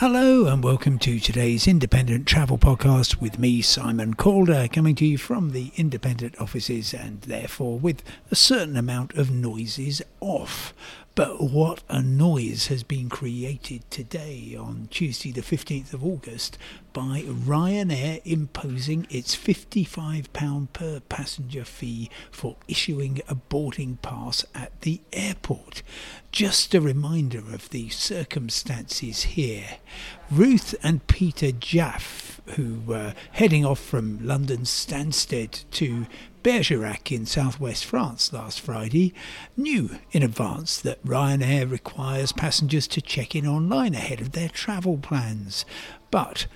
Hello 0.00 0.46
and 0.46 0.64
welcome 0.64 0.98
to 1.00 1.20
today's 1.20 1.68
Independent 1.68 2.24
Travel 2.24 2.56
Podcast 2.56 3.20
with 3.20 3.38
me, 3.38 3.60
Simon 3.60 4.14
Calder, 4.14 4.66
coming 4.66 4.94
to 4.94 5.04
you 5.04 5.18
from 5.18 5.50
the 5.50 5.72
independent 5.76 6.40
offices 6.40 6.94
and 6.94 7.20
therefore 7.20 7.78
with 7.78 8.02
a 8.30 8.34
certain 8.34 8.78
amount 8.78 9.12
of 9.18 9.30
noises 9.30 10.00
off. 10.20 10.72
But 11.20 11.38
what 11.38 11.82
a 11.86 12.00
noise 12.00 12.68
has 12.68 12.82
been 12.82 13.10
created 13.10 13.82
today 13.90 14.56
on 14.58 14.88
Tuesday, 14.90 15.32
the 15.32 15.42
15th 15.42 15.92
of 15.92 16.02
August, 16.02 16.56
by 16.94 17.24
Ryanair 17.26 18.22
imposing 18.24 19.06
its 19.10 19.36
£55 19.36 20.72
per 20.72 21.00
passenger 21.00 21.66
fee 21.66 22.08
for 22.30 22.56
issuing 22.68 23.20
a 23.28 23.34
boarding 23.34 23.98
pass 24.00 24.46
at 24.54 24.80
the 24.80 25.02
airport. 25.12 25.82
Just 26.32 26.74
a 26.74 26.80
reminder 26.80 27.40
of 27.52 27.68
the 27.68 27.90
circumstances 27.90 29.24
here. 29.24 29.76
Ruth 30.30 30.74
and 30.82 31.06
Peter 31.06 31.52
Jaffe, 31.52 32.40
who 32.56 32.80
were 32.86 33.12
heading 33.32 33.66
off 33.66 33.80
from 33.80 34.26
London's 34.26 34.70
Stansted 34.70 35.64
to 35.72 36.06
Bergerac 36.42 37.12
in 37.12 37.26
southwest 37.26 37.84
France 37.84 38.32
last 38.32 38.60
Friday 38.60 39.12
knew 39.56 39.98
in 40.12 40.22
advance 40.22 40.80
that 40.80 41.04
Ryanair 41.04 41.70
requires 41.70 42.32
passengers 42.32 42.86
to 42.88 43.00
check 43.00 43.36
in 43.36 43.46
online 43.46 43.94
ahead 43.94 44.20
of 44.20 44.32
their 44.32 44.48
travel 44.48 44.96
plans. 44.96 45.64
But 46.10 46.46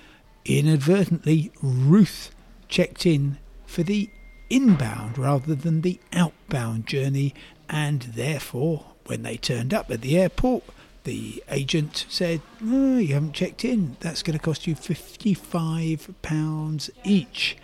inadvertently, 0.43 1.51
Ruth 1.61 2.31
checked 2.67 3.05
in 3.05 3.37
for 3.65 3.83
the 3.83 4.09
inbound 4.49 5.17
rather 5.17 5.55
than 5.55 5.81
the 5.81 5.99
outbound 6.13 6.87
journey, 6.87 7.33
and 7.69 8.01
therefore, 8.01 8.85
when 9.05 9.23
they 9.23 9.37
turned 9.37 9.73
up 9.73 9.89
at 9.91 10.01
the 10.01 10.17
airport, 10.17 10.63
the 11.03 11.43
agent 11.49 12.05
said, 12.09 12.41
oh, 12.63 12.97
You 12.97 13.13
haven't 13.13 13.33
checked 13.33 13.63
in. 13.63 13.95
That's 13.99 14.23
going 14.23 14.37
to 14.37 14.43
cost 14.43 14.67
you 14.67 14.75
£55 14.75 16.89
each. 17.03 17.57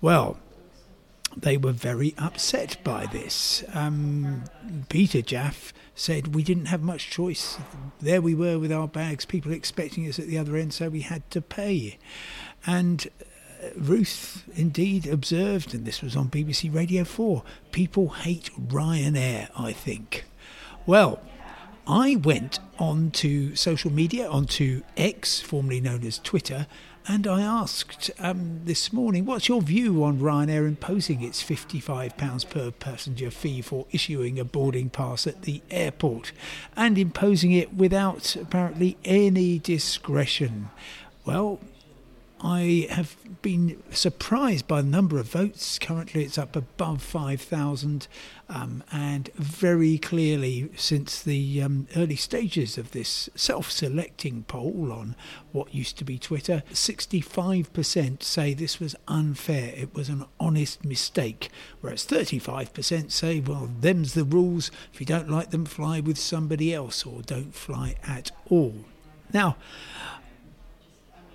Well, 0.00 0.38
they 1.36 1.56
were 1.56 1.72
very 1.72 2.14
upset 2.18 2.76
by 2.82 3.06
this. 3.06 3.64
Um, 3.72 4.44
Peter 4.88 5.22
Jaffe 5.22 5.72
said 5.94 6.34
we 6.34 6.42
didn't 6.42 6.66
have 6.66 6.82
much 6.82 7.10
choice. 7.10 7.58
There 8.00 8.20
we 8.20 8.34
were 8.34 8.58
with 8.58 8.72
our 8.72 8.88
bags, 8.88 9.24
people 9.24 9.52
expecting 9.52 10.08
us 10.08 10.18
at 10.18 10.26
the 10.26 10.38
other 10.38 10.56
end, 10.56 10.72
so 10.72 10.88
we 10.88 11.02
had 11.02 11.28
to 11.30 11.40
pay. 11.40 11.98
And 12.66 13.06
uh, 13.62 13.68
Ruth 13.76 14.44
indeed 14.54 15.06
observed, 15.06 15.74
and 15.74 15.84
this 15.84 16.02
was 16.02 16.16
on 16.16 16.28
BBC 16.28 16.74
Radio 16.74 17.04
4 17.04 17.42
people 17.72 18.08
hate 18.08 18.50
Ryanair, 18.58 19.48
I 19.56 19.72
think. 19.72 20.24
Well, 20.86 21.20
I 21.86 22.16
went 22.16 22.58
onto 22.78 23.54
social 23.54 23.90
media, 23.90 24.28
onto 24.28 24.82
X, 24.96 25.40
formerly 25.40 25.80
known 25.80 26.04
as 26.04 26.18
Twitter, 26.18 26.66
and 27.06 27.26
I 27.26 27.40
asked 27.42 28.10
um, 28.18 28.60
this 28.64 28.92
morning, 28.92 29.24
what's 29.24 29.48
your 29.48 29.62
view 29.62 30.04
on 30.04 30.20
Ryanair 30.20 30.66
imposing 30.66 31.22
its 31.22 31.42
£55 31.42 32.50
per 32.50 32.70
passenger 32.70 33.30
fee 33.30 33.62
for 33.62 33.86
issuing 33.90 34.38
a 34.38 34.44
boarding 34.44 34.90
pass 34.90 35.26
at 35.26 35.42
the 35.42 35.62
airport 35.70 36.32
and 36.76 36.98
imposing 36.98 37.52
it 37.52 37.74
without 37.74 38.36
apparently 38.36 38.96
any 39.04 39.58
discretion? 39.58 40.70
Well, 41.24 41.60
I 42.42 42.86
have 42.90 43.16
been 43.42 43.82
surprised 43.90 44.66
by 44.66 44.80
the 44.80 44.88
number 44.88 45.18
of 45.18 45.26
votes. 45.26 45.78
Currently, 45.78 46.24
it's 46.24 46.38
up 46.38 46.56
above 46.56 47.02
5,000, 47.02 48.08
um, 48.48 48.82
and 48.90 49.28
very 49.34 49.98
clearly, 49.98 50.70
since 50.74 51.22
the 51.22 51.60
um, 51.60 51.86
early 51.94 52.16
stages 52.16 52.78
of 52.78 52.92
this 52.92 53.28
self 53.34 53.70
selecting 53.70 54.44
poll 54.44 54.90
on 54.90 55.16
what 55.52 55.74
used 55.74 55.98
to 55.98 56.04
be 56.04 56.18
Twitter, 56.18 56.62
65% 56.72 58.22
say 58.22 58.54
this 58.54 58.80
was 58.80 58.96
unfair, 59.06 59.74
it 59.76 59.94
was 59.94 60.08
an 60.08 60.24
honest 60.38 60.82
mistake, 60.82 61.50
whereas 61.82 62.06
35% 62.06 63.10
say, 63.10 63.40
well, 63.40 63.70
them's 63.80 64.14
the 64.14 64.24
rules. 64.24 64.70
If 64.94 65.00
you 65.00 65.06
don't 65.06 65.30
like 65.30 65.50
them, 65.50 65.66
fly 65.66 66.00
with 66.00 66.18
somebody 66.18 66.72
else 66.72 67.04
or 67.04 67.20
don't 67.20 67.54
fly 67.54 67.96
at 68.02 68.30
all. 68.48 68.76
Now, 69.32 69.56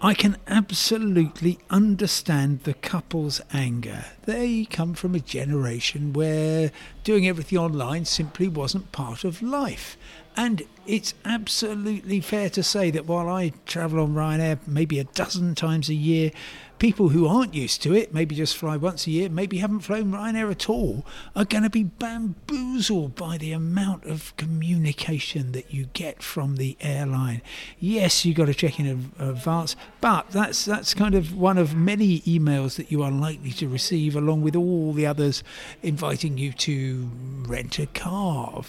I 0.06 0.14
can 0.14 0.38
absolutely 0.46 1.58
understand 1.72 2.60
the 2.60 2.76
couple's 2.76 3.42
anger. 3.52 4.06
They 4.26 4.66
come 4.66 4.94
from 4.94 5.16
a 5.16 5.20
generation 5.20 6.14
where 6.14 6.72
doing 7.04 7.28
everything 7.28 7.58
online 7.58 8.06
simply 8.06 8.48
wasn't 8.48 8.92
part 8.92 9.24
of 9.24 9.42
life. 9.42 9.98
And 10.38 10.64
it's 10.86 11.14
absolutely 11.24 12.22
fair 12.22 12.50
to 12.52 12.62
say 12.62 12.92
that 12.92 13.06
while 13.06 13.30
I 13.30 13.54
travel 13.66 14.00
on 14.02 14.14
Ryanair 14.14 14.60
maybe 14.68 15.00
a 15.00 15.06
dozen 15.06 15.56
times 15.56 15.90
a 15.90 15.96
year, 15.96 16.32
people 16.78 17.10
who 17.10 17.26
aren't 17.26 17.54
used 17.54 17.82
to 17.82 17.94
it, 17.94 18.14
maybe 18.14 18.36
just 18.36 18.58
fly 18.58 18.76
once 18.76 19.08
a 19.08 19.12
year, 19.12 19.30
maybe 19.30 19.60
haven't 19.60 19.80
flown 19.80 20.12
Ryanair 20.12 20.52
at 20.52 20.70
all, 20.70 21.06
are 21.36 21.46
going 21.46 21.64
to 21.64 21.70
be 21.70 21.84
bamboozled 21.84 23.16
by 23.16 23.38
the 23.38 23.54
amount 23.54 24.04
of 24.04 24.36
communication 24.38 25.54
that 25.54 25.74
you 25.74 25.86
get 25.94 26.22
from 26.22 26.58
the 26.58 26.78
airline. 26.82 27.42
Yes, 27.80 28.26
you've 28.26 28.36
got 28.36 28.46
to 28.46 28.54
check 28.54 28.80
in 28.80 29.12
advance, 29.18 29.76
but 30.02 30.30
that's 30.32 30.66
that's 30.66 30.94
kind 30.94 31.16
of 31.16 31.36
one 31.36 31.58
of 31.58 31.76
many 31.76 32.20
emails 32.22 32.76
that 32.76 32.92
you 32.92 33.02
are 33.02 33.12
likely 33.12 33.52
to 33.52 33.68
receive, 33.68 34.16
along 34.16 34.42
with 34.42 34.56
all 34.56 34.92
the 34.92 35.06
others 35.06 35.44
inviting 35.82 36.38
you 36.38 36.52
to 36.52 37.10
rent 37.48 37.80
a 37.80 37.86
car, 37.88 38.64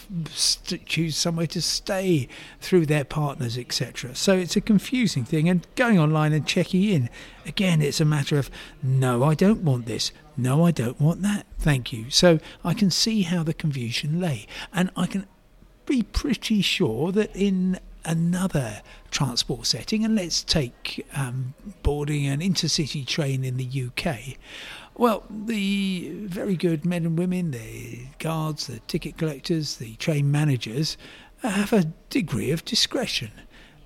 choose 0.85 1.17
somewhere 1.17 1.47
to 1.57 1.61
stay 1.61 2.27
through 2.61 2.85
their 2.85 3.03
partners, 3.03 3.57
etc. 3.57 4.15
So 4.15 4.33
it's 4.37 4.55
a 4.55 4.61
confusing 4.61 5.25
thing, 5.25 5.49
and 5.49 5.67
going 5.75 5.99
online 5.99 6.33
and 6.33 6.45
checking 6.45 6.83
in 6.83 7.09
Again, 7.47 7.81
it's 7.81 8.01
a 8.01 8.05
matter 8.05 8.37
of 8.37 8.51
no, 8.83 9.23
I 9.23 9.33
don't 9.33 9.63
want 9.63 9.85
this. 9.85 10.11
No, 10.35 10.65
I 10.65 10.71
don't 10.71 10.99
want 10.99 11.21
that. 11.21 11.47
Thank 11.57 11.93
you. 11.93 12.09
So 12.09 12.39
I 12.63 12.73
can 12.73 12.91
see 12.91 13.21
how 13.21 13.41
the 13.41 13.53
confusion 13.53 14.19
lay. 14.19 14.47
And 14.73 14.91
I 14.97 15.07
can 15.07 15.25
be 15.85 16.03
pretty 16.03 16.61
sure 16.61 17.13
that 17.13 17.33
in 17.33 17.79
another 18.03 18.81
transport 19.11 19.65
setting, 19.65 20.03
and 20.03 20.15
let's 20.15 20.43
take 20.43 21.07
um, 21.15 21.53
boarding 21.83 22.27
an 22.27 22.41
intercity 22.41 23.07
train 23.07 23.45
in 23.45 23.55
the 23.55 23.85
UK. 23.87 24.37
Well, 24.95 25.23
the 25.29 26.09
very 26.23 26.57
good 26.57 26.85
men 26.85 27.05
and 27.05 27.17
women, 27.17 27.51
the 27.51 28.07
guards, 28.19 28.67
the 28.67 28.79
ticket 28.79 29.17
collectors, 29.17 29.77
the 29.77 29.95
train 29.95 30.31
managers, 30.31 30.97
have 31.43 31.73
a 31.73 31.85
degree 32.09 32.51
of 32.51 32.65
discretion. 32.65 33.31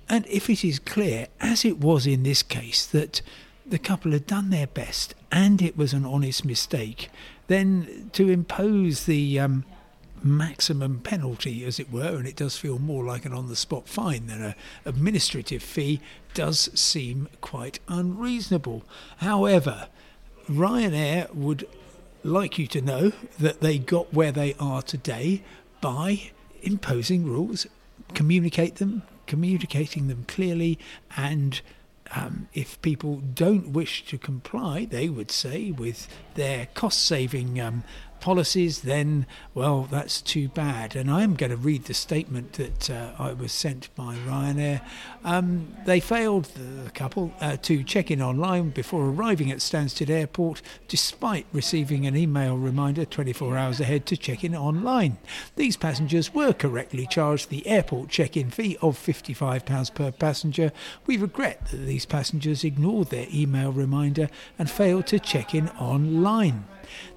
And 0.08 0.26
if 0.26 0.50
it 0.50 0.64
is 0.64 0.78
clear, 0.78 1.28
as 1.40 1.64
it 1.64 1.78
was 1.78 2.06
in 2.06 2.22
this 2.22 2.42
case, 2.42 2.84
that 2.86 3.22
the 3.64 3.78
couple 3.78 4.12
had 4.12 4.26
done 4.26 4.50
their 4.50 4.66
best 4.66 5.14
and 5.30 5.62
it 5.62 5.76
was 5.76 5.92
an 5.92 6.04
honest 6.04 6.44
mistake, 6.44 7.08
then 7.46 8.10
to 8.12 8.28
impose 8.28 9.06
the 9.06 9.38
um, 9.38 9.64
maximum 10.22 11.00
penalty, 11.00 11.64
as 11.64 11.80
it 11.80 11.90
were, 11.90 12.16
and 12.16 12.26
it 12.26 12.36
does 12.36 12.56
feel 12.56 12.78
more 12.78 13.04
like 13.04 13.24
an 13.24 13.32
on 13.32 13.48
the 13.48 13.56
spot 13.56 13.88
fine 13.88 14.26
than 14.26 14.42
an 14.42 14.54
administrative 14.84 15.62
fee, 15.62 16.00
does 16.34 16.70
seem 16.78 17.28
quite 17.40 17.78
unreasonable. 17.88 18.84
However, 19.18 19.88
Ryanair 20.48 21.34
would 21.34 21.66
like 22.22 22.58
you 22.58 22.66
to 22.68 22.80
know 22.80 23.12
that 23.38 23.60
they 23.60 23.78
got 23.78 24.12
where 24.12 24.32
they 24.32 24.54
are 24.58 24.82
today 24.82 25.42
by 25.80 26.30
imposing 26.62 27.24
rules, 27.24 27.66
communicate 28.14 28.76
them, 28.76 29.02
communicating 29.26 30.08
them 30.08 30.24
clearly, 30.26 30.78
and 31.16 31.60
um, 32.14 32.48
if 32.52 32.80
people 32.82 33.22
don't 33.34 33.68
wish 33.70 34.04
to 34.06 34.18
comply, 34.18 34.84
they 34.84 35.08
would 35.08 35.30
say, 35.30 35.70
with 35.70 36.08
their 36.34 36.66
cost 36.74 37.04
saving 37.04 37.60
um, 37.60 37.84
policies, 38.22 38.82
then, 38.82 39.26
well, 39.52 39.82
that's 39.90 40.22
too 40.22 40.48
bad. 40.48 40.96
And 40.96 41.10
I 41.10 41.22
am 41.22 41.34
going 41.34 41.50
to 41.50 41.56
read 41.56 41.84
the 41.84 41.94
statement 41.94 42.54
that 42.54 42.88
uh, 42.88 43.12
I 43.18 43.32
was 43.32 43.52
sent 43.52 43.94
by 43.94 44.14
Ryanair. 44.14 44.80
Um, 45.24 45.76
they 45.84 46.00
failed, 46.00 46.46
the 46.54 46.90
couple, 46.90 47.34
uh, 47.40 47.56
to 47.58 47.82
check 47.82 48.10
in 48.10 48.22
online 48.22 48.70
before 48.70 49.04
arriving 49.06 49.50
at 49.50 49.58
Stansted 49.58 50.08
Airport, 50.08 50.62
despite 50.88 51.46
receiving 51.52 52.06
an 52.06 52.16
email 52.16 52.56
reminder 52.56 53.04
24 53.04 53.58
hours 53.58 53.80
ahead 53.80 54.06
to 54.06 54.16
check 54.16 54.44
in 54.44 54.54
online. 54.54 55.18
These 55.56 55.76
passengers 55.76 56.32
were 56.32 56.52
correctly 56.52 57.06
charged 57.06 57.50
the 57.50 57.66
airport 57.66 58.08
check 58.08 58.36
in 58.36 58.50
fee 58.50 58.78
of 58.80 58.96
£55 58.96 59.94
per 59.94 60.12
passenger. 60.12 60.70
We 61.06 61.16
regret 61.16 61.66
that 61.66 61.78
these 61.78 62.06
passengers 62.06 62.62
ignored 62.62 63.10
their 63.10 63.26
email 63.34 63.72
reminder 63.72 64.30
and 64.58 64.70
failed 64.70 65.08
to 65.08 65.18
check 65.18 65.54
in 65.54 65.68
online. 65.70 66.66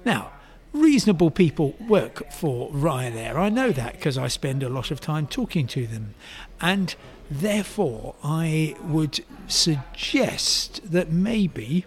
Now, 0.04 0.32
reasonable 0.76 1.30
people 1.30 1.74
work 1.88 2.30
for 2.32 2.70
Ryanair. 2.70 3.36
I 3.36 3.48
know 3.48 3.72
that 3.72 3.92
because 3.92 4.18
I 4.18 4.28
spend 4.28 4.62
a 4.62 4.68
lot 4.68 4.90
of 4.90 5.00
time 5.00 5.26
talking 5.26 5.66
to 5.68 5.86
them. 5.86 6.14
And 6.60 6.94
therefore, 7.30 8.14
I 8.22 8.76
would 8.82 9.20
suggest 9.48 10.90
that 10.90 11.10
maybe 11.10 11.86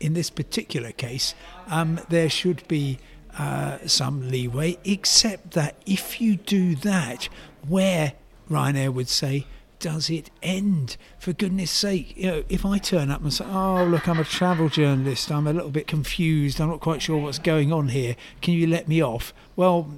in 0.00 0.14
this 0.14 0.30
particular 0.30 0.92
case, 0.92 1.34
um, 1.68 2.00
there 2.08 2.28
should 2.28 2.66
be 2.68 2.98
uh, 3.38 3.78
some 3.86 4.28
leeway, 4.28 4.76
except 4.84 5.52
that 5.52 5.76
if 5.86 6.20
you 6.20 6.36
do 6.36 6.74
that, 6.76 7.28
where 7.66 8.12
Ryanair 8.50 8.92
would 8.92 9.08
say, 9.08 9.46
does 9.84 10.08
it 10.08 10.30
end? 10.42 10.96
For 11.18 11.34
goodness 11.34 11.70
sake, 11.70 12.16
you 12.16 12.26
know, 12.26 12.44
if 12.48 12.64
I 12.64 12.78
turn 12.78 13.10
up 13.10 13.20
and 13.20 13.30
say, 13.30 13.44
"Oh, 13.46 13.84
look, 13.84 14.08
I'm 14.08 14.18
a 14.18 14.24
travel 14.24 14.70
journalist. 14.70 15.30
I'm 15.30 15.46
a 15.46 15.52
little 15.52 15.68
bit 15.68 15.86
confused. 15.86 16.58
I'm 16.58 16.70
not 16.70 16.80
quite 16.80 17.02
sure 17.02 17.18
what's 17.18 17.38
going 17.38 17.70
on 17.70 17.88
here. 17.88 18.16
Can 18.40 18.54
you 18.54 18.66
let 18.66 18.88
me 18.88 19.02
off?" 19.02 19.34
Well, 19.56 19.90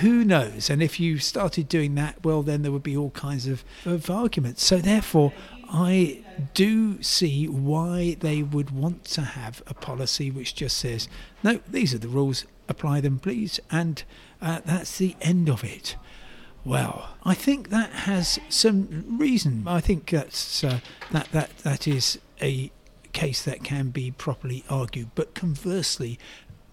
who 0.00 0.24
knows? 0.24 0.70
And 0.70 0.82
if 0.82 0.98
you 0.98 1.18
started 1.18 1.68
doing 1.68 1.94
that, 1.96 2.24
well, 2.24 2.42
then 2.42 2.62
there 2.62 2.72
would 2.72 2.82
be 2.82 2.96
all 2.96 3.10
kinds 3.10 3.46
of, 3.46 3.64
of 3.84 4.08
arguments. 4.08 4.64
So 4.64 4.78
therefore, 4.78 5.34
I 5.68 6.24
do 6.54 7.02
see 7.02 7.46
why 7.46 8.16
they 8.20 8.42
would 8.42 8.70
want 8.70 9.04
to 9.16 9.20
have 9.20 9.62
a 9.66 9.74
policy 9.74 10.30
which 10.30 10.54
just 10.54 10.78
says, 10.78 11.06
"No, 11.42 11.60
these 11.68 11.92
are 11.92 11.98
the 11.98 12.08
rules. 12.08 12.46
Apply 12.66 13.02
them, 13.02 13.18
please," 13.18 13.60
and 13.70 14.02
uh, 14.40 14.60
that's 14.64 14.96
the 14.96 15.16
end 15.20 15.50
of 15.50 15.64
it. 15.64 15.96
Well, 16.64 17.16
I 17.24 17.34
think 17.34 17.70
that 17.70 17.90
has 17.90 18.38
some 18.48 19.18
reason. 19.18 19.64
I 19.66 19.80
think 19.80 20.10
that's 20.10 20.62
uh, 20.62 20.80
that 21.12 21.30
that 21.32 21.56
that 21.58 21.88
is 21.88 22.18
a 22.42 22.70
case 23.12 23.42
that 23.44 23.64
can 23.64 23.90
be 23.90 24.10
properly 24.10 24.64
argued. 24.68 25.10
But 25.14 25.34
conversely, 25.34 26.18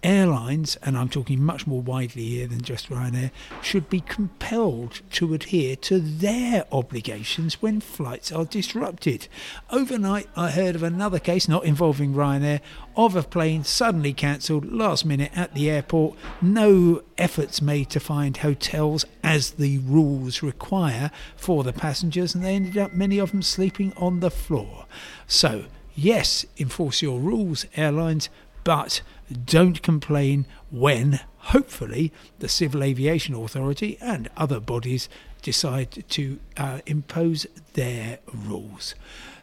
airlines, 0.05 0.77
and 0.83 0.95
I'm 0.97 1.09
talking 1.09 1.43
much 1.43 1.65
more 1.65 1.81
widely 1.81 2.23
here 2.25 2.47
than 2.47 2.61
just 2.61 2.89
Ryanair, 2.89 3.31
should 3.61 3.89
be 3.89 4.01
compelled 4.01 5.01
to 5.13 5.33
adhere 5.33 5.75
to 5.77 5.99
their 5.99 6.65
obligations 6.71 7.61
when 7.61 7.81
flights 7.81 8.31
are 8.31 8.45
disrupted. 8.45 9.27
Overnight, 9.71 10.29
I 10.35 10.51
heard 10.51 10.75
of 10.75 10.83
another 10.83 11.19
case, 11.19 11.47
not 11.47 11.65
involving 11.65 12.13
Ryanair, 12.13 12.61
of 12.95 13.15
a 13.15 13.23
plane 13.23 13.63
suddenly 13.63 14.13
cancelled 14.13 14.71
last 14.71 15.05
minute 15.05 15.31
at 15.35 15.55
the 15.55 15.69
airport. 15.69 16.17
No 16.41 17.01
efforts 17.17 17.61
made 17.61 17.89
to 17.89 17.99
find 17.99 18.37
hotels 18.37 19.05
as 19.23 19.51
the 19.51 19.79
rules 19.79 20.43
require 20.43 21.09
for 21.35 21.63
the 21.63 21.73
passengers, 21.73 22.35
and 22.35 22.43
they 22.43 22.55
ended 22.55 22.77
up, 22.77 22.93
many 22.93 23.17
of 23.17 23.31
them, 23.31 23.41
sleeping 23.41 23.91
on 23.97 24.19
the 24.19 24.31
floor. 24.31 24.85
So, 25.25 25.65
yes, 25.95 26.45
enforce 26.57 27.01
your 27.01 27.19
rules, 27.19 27.65
airlines, 27.75 28.29
but 28.65 29.01
don't 29.45 29.81
complain 29.81 30.45
when, 30.69 31.21
hopefully, 31.37 32.11
the 32.39 32.49
Civil 32.49 32.83
Aviation 32.83 33.33
Authority 33.33 33.97
and 34.01 34.29
other 34.35 34.59
bodies 34.59 35.07
decide 35.41 36.03
to 36.09 36.39
uh, 36.57 36.79
impose 36.85 37.45
their 37.73 38.17
rules. 38.33 38.95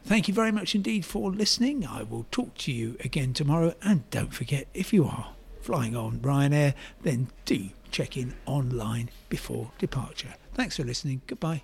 Thank 0.03 0.27
you 0.27 0.33
very 0.33 0.51
much 0.51 0.75
indeed 0.75 1.05
for 1.05 1.31
listening. 1.31 1.87
I 1.87 2.03
will 2.03 2.25
talk 2.29 2.55
to 2.59 2.71
you 2.71 2.97
again 2.99 3.33
tomorrow. 3.33 3.73
And 3.81 4.07
don't 4.11 4.33
forget, 4.33 4.67
if 4.73 4.93
you 4.93 5.05
are 5.05 5.29
flying 5.61 5.95
on 5.95 6.19
Ryanair, 6.19 6.73
then 7.01 7.29
do 7.45 7.69
check 7.89 8.17
in 8.17 8.33
online 8.45 9.09
before 9.29 9.71
departure. 9.79 10.35
Thanks 10.53 10.75
for 10.75 10.83
listening. 10.83 11.21
Goodbye. 11.25 11.63